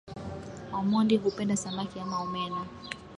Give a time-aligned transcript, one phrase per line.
[0.77, 2.59] Omondi hupenda samaki ama omena